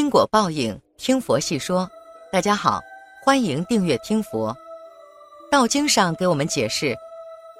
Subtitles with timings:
[0.00, 1.86] 因果报应，听佛细说。
[2.32, 2.80] 大家好，
[3.22, 4.56] 欢迎订阅听佛。
[5.50, 6.96] 道经上给我们解释，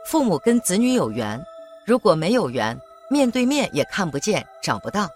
[0.07, 1.39] 父母跟子女有缘，
[1.85, 2.75] 如果没有缘，
[3.11, 5.07] 面对面也看不见、找不到，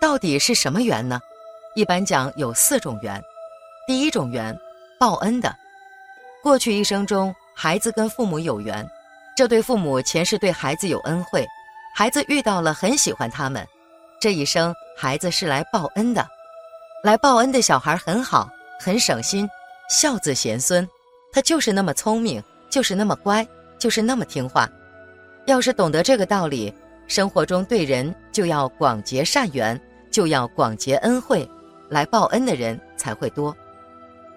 [0.00, 1.20] 到底是什么缘呢？
[1.74, 3.22] 一般讲有四种缘。
[3.86, 4.58] 第一种缘，
[4.98, 5.54] 报恩的。
[6.42, 8.88] 过去一生中，孩子跟父母有缘，
[9.36, 11.46] 这对父母前世对孩子有恩惠，
[11.94, 13.62] 孩子遇到了很喜欢他们，
[14.18, 16.26] 这一生孩子是来报恩的。
[17.02, 19.48] 来报恩的小孩很好，很省心，
[19.90, 20.88] 孝子贤孙，
[21.32, 23.44] 他就是那么聪明，就是那么乖，
[23.76, 24.70] 就是那么听话。
[25.46, 26.72] 要是懂得这个道理，
[27.08, 29.78] 生活中对人就要广结善缘，
[30.12, 31.48] 就要广结恩惠，
[31.88, 33.54] 来报恩的人才会多。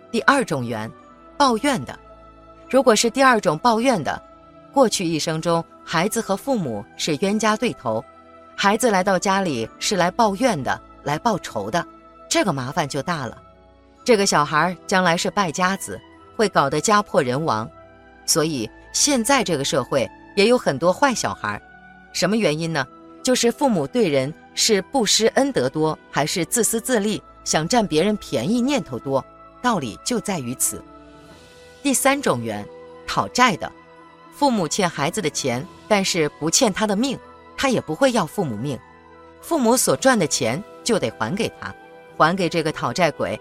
[0.09, 0.91] 第二种缘，
[1.38, 1.95] 抱怨的。
[2.67, 4.19] 如果是第二种抱怨的，
[4.73, 8.03] 过去一生中孩子和父母是冤家对头，
[8.55, 11.85] 孩子来到家里是来抱怨的，来报仇的。
[12.36, 13.41] 这个麻烦就大了，
[14.03, 15.97] 这个小孩将来是败家子，
[16.36, 17.66] 会搞得家破人亡。
[18.25, 20.05] 所以现在这个社会
[20.36, 21.61] 也有很多坏小孩，
[22.11, 22.86] 什么原因呢？
[23.23, 29.23] 就是父母对人是不施恩德多，还是自私自利，想占别人便宜念头多？
[29.61, 30.83] 道理就在于此。
[31.81, 32.67] 第三种缘，
[33.08, 33.72] 讨债的，
[34.33, 37.17] 父母欠孩子的钱，但是不欠他的命，
[37.56, 38.78] 他也不会要父母命，
[39.39, 41.73] 父母所赚的钱就得还给他。
[42.17, 43.39] 还给这个讨债鬼，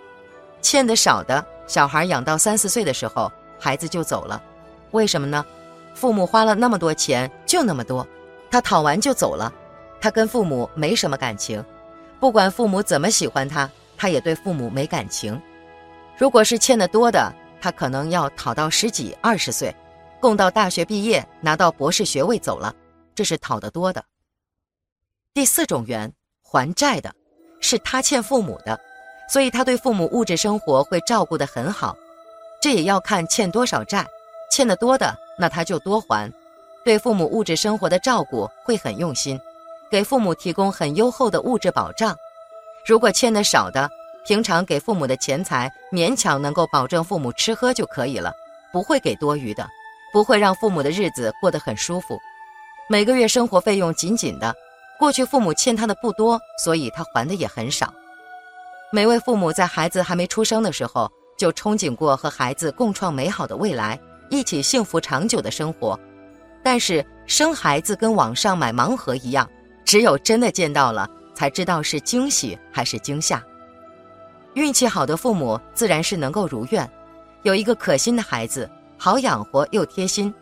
[0.61, 4.43] 欠的少的小孩养到三四岁的时候，孩子就走了，
[4.91, 5.44] 为什么呢？
[5.94, 8.06] 父母花了那么多钱，就那么多，
[8.50, 9.53] 他讨完就走了，
[10.00, 11.65] 他跟父母没什么感情，
[12.19, 15.41] 不管父母怎么喜欢他，他也对父母没感情。
[16.19, 19.75] 如果是欠的多的，他可能要讨到十几二十岁，
[20.20, 22.75] 供到大学毕业拿到博士学位走了，
[23.15, 24.04] 这是讨得多的。
[25.32, 26.12] 第四种缘，
[26.43, 27.15] 还债的。
[27.66, 28.78] 是他欠父母的，
[29.26, 31.97] 所以他对父母物质生活会照顾得很好。
[32.60, 34.06] 这也要看欠多少债，
[34.50, 36.30] 欠得多的那他就多还，
[36.84, 39.41] 对父母物质生活的照顾会很用心，
[39.91, 42.14] 给父母提供很优厚的物质保障。
[42.84, 43.88] 如果欠的少的，
[44.26, 48.31] 平常给父母的钱财勉强能够保证父母吃喝就可以了，
[48.75, 49.66] 不会给多余的，
[50.12, 52.19] 不会让父母的日子过得很舒服，
[52.91, 54.54] 每个月生活费用紧紧的。
[55.04, 57.92] 过去父母欠他的不多，所以他还的也很少。
[58.91, 64.00] 每位父母在孩子还没出生的时候，就憧憬过和孩子共创美好的未来，
[64.31, 66.00] 一起幸福长久的生活。
[66.62, 69.47] 但是生孩子跟网上买盲盒一样，
[69.84, 73.44] 只有真的见到了，才知道是惊喜还是惊吓。
[74.54, 76.91] 运气好的父母自然是能够如愿，
[77.43, 78.66] 有一个可心的孩子，
[78.97, 80.34] 好养活又贴心。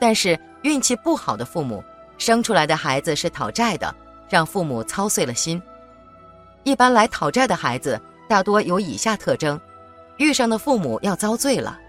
[0.00, 1.80] 但是运气不好的父母。
[2.20, 3.92] 生出来的孩子是讨债的，
[4.28, 5.60] 让父母操碎了心。
[6.64, 7.98] 一般来讨债的孩子
[8.28, 9.58] 大多有以下特征：
[10.18, 11.80] 遇上的父母要遭罪了。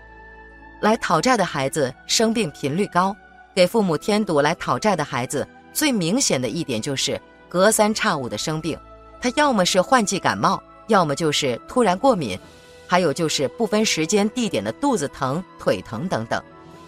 [0.79, 3.13] 来讨债的孩子生病频率高，
[3.53, 4.39] 给父母添堵。
[4.39, 7.19] 来讨债的孩子最明显的一点就是
[7.49, 8.79] 隔三差五的生病，
[9.19, 12.39] 他要么是换季感冒，要么就是突然过敏，
[12.87, 16.41] 还有就是不分时间地点的肚子疼、腿疼等等，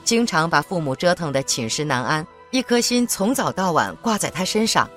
[0.05, 2.25] 经常把父母折腾得寝食难安。
[2.53, 4.87] 一颗心从早到晚挂在他身上，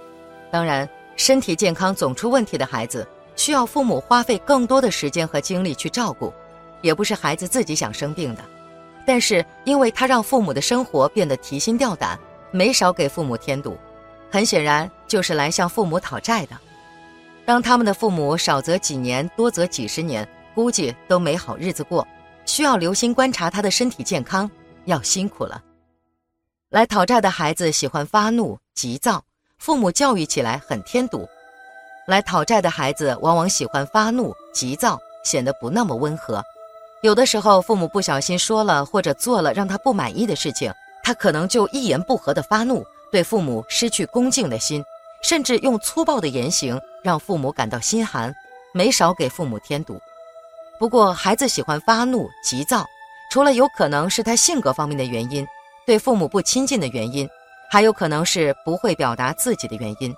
[0.51, 0.87] 当然，
[1.17, 6.31] 身体健康总出问题的孩子，需要父母花费更多的时间和精力去照顾，
[6.83, 8.45] 也不是孩子自己想生病的，
[9.07, 13.75] 但是因为他让父母的生活变得提心吊胆，没少给父母添堵，
[14.31, 16.59] 很显然就是来向父母讨债的。
[17.47, 22.07] 当他们的父母少则几年，多则几十年，估计都没好日子过，
[22.45, 24.51] 需要留心观察他的身体健康，
[24.85, 25.63] 要辛苦了。
[26.69, 29.23] 来讨债的孩子喜欢发怒、急躁，
[29.57, 31.29] 父母教育起来很添堵。
[32.09, 36.43] 来讨债的孩子往往喜欢发怒、急躁，显得不那么温和。
[37.03, 40.73] 有的时候，父母不小心说了或者做了让他不满意的事情，
[41.05, 44.83] 他可能就一言不合的发怒，对父母失去恭敬的心，
[45.23, 48.35] 甚至用粗暴的言行让父母感到心寒，
[48.75, 50.01] 没少给父母添堵。
[50.81, 52.85] 不过，孩子喜欢发怒、急躁，
[53.31, 55.47] 除了有可能是他性格方面的原因。
[55.87, 57.29] 对父母不亲近的原因，
[57.71, 60.15] 还有可能是不会表达自己的原因。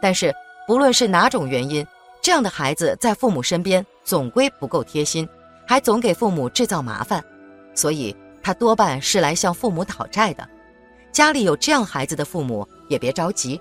[0.00, 0.34] 但是
[0.66, 1.86] 不论是哪种原因，
[2.22, 5.28] 这样的孩子在父母身边总归不够贴心，
[5.66, 7.22] 还总给父母制造麻烦，
[7.74, 10.48] 所以他多半是来向父母讨债的。
[11.12, 13.60] 家里有这样孩子的父母也别着急，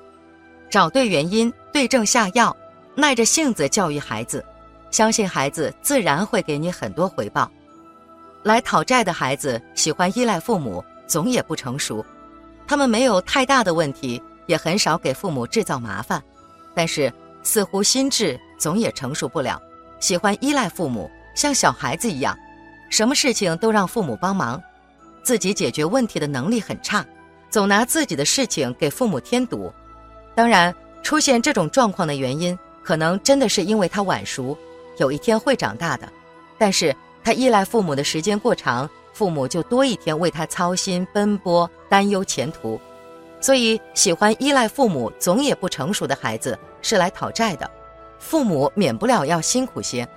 [0.70, 2.56] 找对原因，对症下药，
[2.96, 4.46] 耐着性子教育孩子，
[4.92, 7.52] 相信孩子自然会给你很多回报。
[8.44, 12.06] 来讨债的孩子喜欢依赖父母，总也不成熟。
[12.66, 16.24] 他们没有太大的问题，也很少给父母制造麻烦，
[16.74, 17.12] 但是
[17.44, 19.62] 似乎心智总也成熟不了，
[20.00, 22.38] 喜欢依赖父母，像小孩子一样，
[22.90, 24.62] 什么事情都让父母帮忙，
[25.24, 27.06] 自己解决问题的能力很差，
[27.50, 29.74] 总拿自己的事情给父母添堵。
[30.36, 34.56] 当然，出现这种状况的原因，可能真的是因为他晚熟，
[35.00, 36.08] 有一天会长大的，
[36.58, 36.96] 但是。
[37.22, 42.80] 他依赖父母的时间过长，父母就多一天为他操心、奔波、担忧前途，
[43.42, 47.70] 所以喜欢依赖父母、总也不成熟的孩子是来讨债的，
[48.20, 50.08] 父母免不了要辛苦些。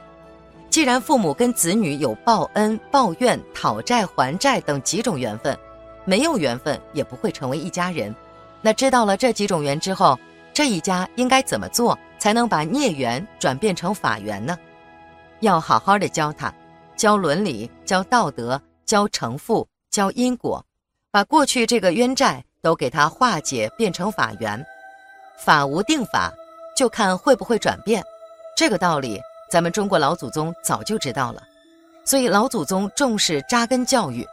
[0.70, 5.56] 既然父母跟子女有报恩、报怨、讨债还债等几种缘分，
[6.04, 8.14] 没有缘分也不会成为一家人。
[8.60, 10.18] 那知道了这几种缘之后，
[10.54, 14.56] 这一家应该怎么做才能把孽缘转变成法缘呢？
[15.40, 16.52] 要好好的教他。
[16.94, 18.60] 教伦理，教道德，
[18.92, 20.62] 教成负，教因果，
[21.10, 24.62] 把过去这个冤债都给他化解，变成法缘。
[25.38, 26.30] 法无定法，
[26.76, 28.04] 就看会不会转变。
[28.54, 29.18] 这个道理，
[29.50, 31.42] 咱们中国老祖宗早就知道了。
[32.04, 34.28] 所以老祖宗重视扎根教育，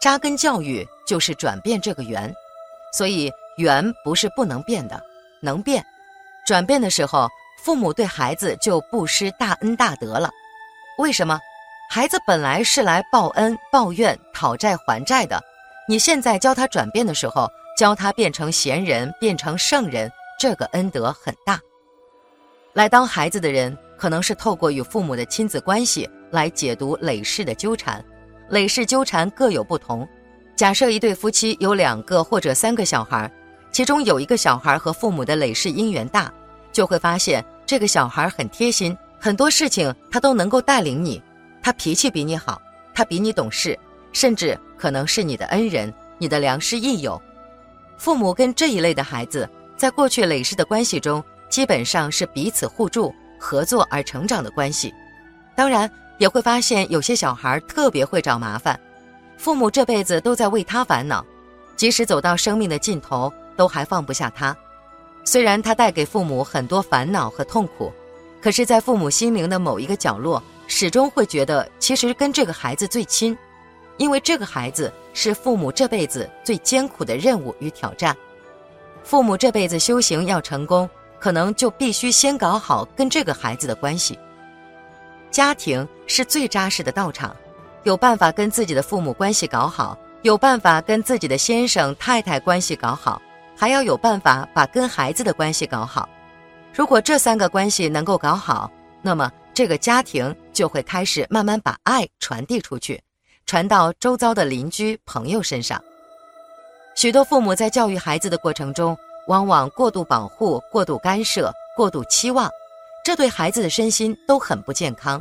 [0.00, 2.32] 扎根教育就是转变这个缘。
[2.92, 5.02] 所以缘不是不能变的，
[5.42, 5.84] 能变。
[6.46, 7.28] 转变的时候，
[7.64, 10.30] 父母对孩子就不失大恩大德了。
[10.98, 11.40] 为什么？
[11.88, 15.40] 孩子本来是来报恩、报怨、讨债还债的，
[15.88, 17.48] 你现在教他转变的时候，
[17.78, 21.58] 教他变成贤人、变成圣人，这个恩德很大。
[22.74, 28.04] 来当孩子的人，可能是透过与父母的亲子关系来解读累世的纠缠。
[28.50, 30.06] 累世纠缠各有不同。
[30.54, 33.30] 假设一对夫妻有两个或者三个小孩，
[33.70, 36.32] 其中有一个小孩和父母的累世姻缘大，
[36.72, 41.22] 就会发现这个小孩很贴心，很多事情他都能够带领你。
[41.66, 42.62] 他脾气比你好，
[42.94, 43.76] 他比你懂事，
[44.12, 47.20] 甚至可能是你的恩人、你的良师益友。
[47.98, 54.94] 父母跟这一类的孩子，在过去累世的关系中，基本上是彼此互助、合作而成长的关系。
[55.56, 58.78] 当然，也会发现有些小孩特别会找麻烦，
[59.36, 61.26] 父母这辈子都在为他烦恼，
[61.74, 64.56] 即使走到生命的尽头，都还放不下他。
[65.24, 67.92] 虽然他带给父母很多烦恼和痛苦，
[68.40, 70.40] 可是，在父母心灵的某一个角落。
[70.66, 73.36] 始终会觉得，其实跟这个孩子最亲，
[73.96, 78.16] 因为这个孩子是父母这辈子最艰苦的任务与挑战。
[79.04, 80.88] 父母这辈子修行要成功，
[81.20, 84.18] 可能就必须先搞好跟这个孩子的关系。
[85.30, 87.34] 家庭是最扎实的道场，
[87.84, 93.22] 有办法跟自己的父母关系搞好，有办法跟自己的先生太太关系搞好，
[93.56, 96.08] 还要有办法把跟孩子的关系搞好。
[96.74, 98.70] 如果这三个关系能够搞好，
[99.00, 99.30] 那么。
[99.56, 103.02] 这个家庭就会开始慢慢把爱传递出去，
[103.46, 105.82] 传到周遭的邻居朋友身上。
[106.94, 108.94] 许多父母在教育孩子的过程中，
[109.28, 112.50] 往往过度保护、过度干涉、过度期望，
[113.02, 115.18] 这对孩子的身心都很不健康。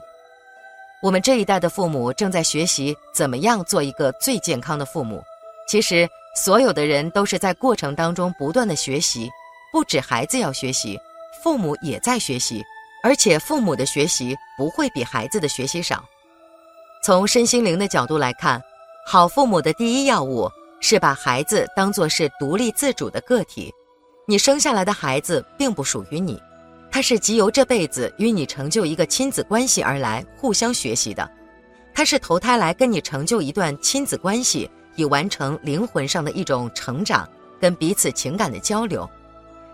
[1.02, 5.24] 我们这一代的父母正在学习怎么样做一个最健康的父母。
[5.66, 9.32] 其实，所有的人都是在过程当中不断的学习，
[9.72, 11.00] 不止孩子要学习，
[11.42, 12.62] 父母也在学习。
[13.06, 16.04] 而且父母的学习不会比孩子的学习少。
[17.04, 18.60] 从身心灵的角度来看，
[19.06, 20.50] 好父母的第一要务
[20.82, 23.72] 是把孩子当作是独立自主的个体。
[24.28, 26.42] 你生下来的孩子并不属于你，
[26.92, 31.30] 他是集由这辈子与你成就一个亲子关系而来，互相学习的。
[31.94, 37.30] 他是投胎来跟你成就一段亲子关系，以完成灵魂上的一种成长，
[37.62, 39.08] 跟彼此情感的交流。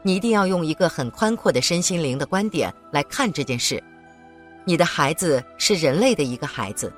[0.04, 3.82] 你一定要用一个很宽阔的身心灵的观点来看这件事。
[4.64, 6.92] 你的孩子是人类的一个孩子，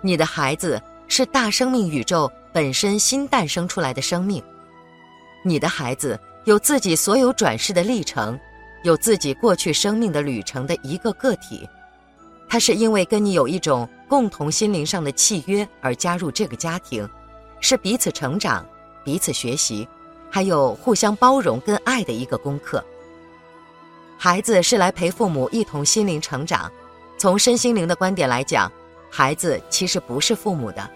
[0.00, 4.42] 你的孩子是大生命宇宙本身新诞生出来的生命。
[5.42, 8.38] 你的孩子有自己所有转世的历程，
[8.82, 11.68] 有自己过去生命的旅程的一个个体。
[12.48, 17.08] 他是因为跟你有一种共同心灵上的契约而加入这个家庭，
[17.60, 18.66] 是彼此成长、
[19.02, 19.88] 彼此学习。
[20.34, 22.84] 还有互相包容跟爱的一个功课。
[24.18, 26.68] 孩子是来陪父母一同心灵成长。
[27.16, 28.68] 从身心灵的观点来讲，
[29.08, 30.90] 孩子其实不是父母的，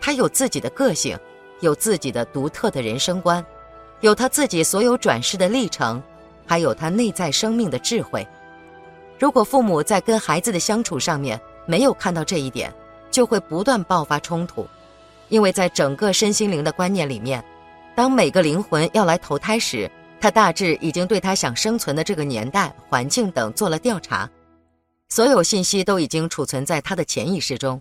[0.00, 1.16] 他有自己的个性，
[1.60, 3.46] 有自己的独特的人生观。
[4.00, 6.02] 有他自己所有转世的历程，
[6.44, 8.26] 还有他内在生命的智慧。
[9.20, 12.74] 如果父母在跟孩子的相处上面没有看到这一点，
[13.08, 14.66] 就会不断爆发冲突，
[15.28, 17.44] 因为在整个身心灵的观念里面，
[18.00, 19.86] 当每个灵魂要来投胎时，
[20.22, 24.26] 他大致已经对他想生存的这个年代、环境等做了调查，
[25.10, 27.78] 所有信息都已经储存在他的潜意识中。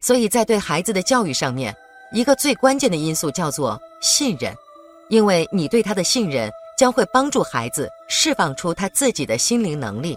[0.00, 1.76] 所以在对孩子的教育上面，
[2.14, 4.56] 一个最关键的因素叫做信任，
[5.10, 10.16] 因为你对他的信任将会帮助孩子释放出他自己的心灵能力。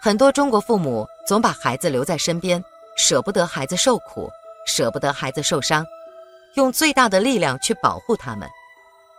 [0.00, 2.64] 很多中国父母总把孩子留在身边，
[2.96, 4.30] 舍不得孩子受苦，
[4.66, 5.84] 舍不得孩子受伤，
[6.54, 8.48] 用最大的力量去保护他们，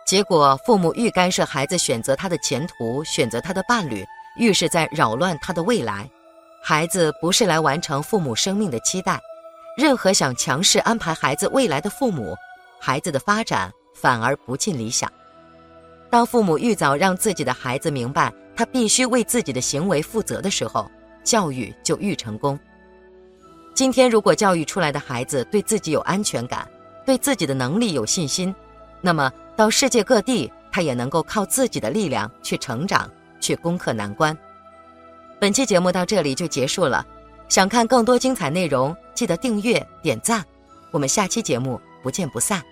[0.06, 4.04] 结果父母愈干涉孩子选择他的前途，选择他的伴侣，
[4.36, 6.08] 愈是在扰乱他的未来。
[6.62, 9.18] 孩子不是来完成父母生命的期待。
[9.76, 12.36] 任何想强势安排孩子未来的父母，
[12.78, 15.10] 孩子的发展反而不尽理想。
[16.10, 20.88] 当父母愈早让自己的孩子明白他必须为自己的行为负责的时候，
[21.24, 22.58] 教育就愈成功。
[23.74, 26.68] 今天，如果教育出来的孩子对自己有安全感，
[27.04, 28.54] 对自己的能力有信心，
[29.00, 34.36] 那么到世界各地，他也能够靠自己的力量去成长，去攻克难关。
[35.38, 37.06] 本期节目到这里就结束了。
[37.48, 40.42] 想看更多精彩内容，记得订阅点赞，
[40.90, 42.62] 我们下期节目不见不散。